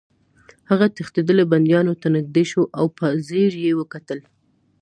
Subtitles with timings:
[0.69, 4.19] هغه تښتېدلي بندیانو ته نږدې شو او په ځیر یې وکتل